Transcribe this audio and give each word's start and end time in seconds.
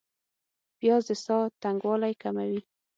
پیاز 0.79 1.03
د 1.09 1.11
ساه 1.25 1.45
تنګوالی 1.61 2.13
کموي 2.21 2.59